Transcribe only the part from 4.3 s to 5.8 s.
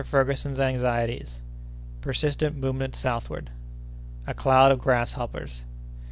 Cloud of Grasshoppers.